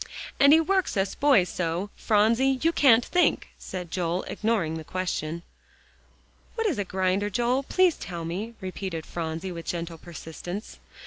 [0.39, 5.43] "And he works us boys so, Phronsie you can't think," said Joel, ignoring the question.
[6.55, 10.79] "What is a grinder, Joel, please tell me," repeated Phronsie with gentle persistence.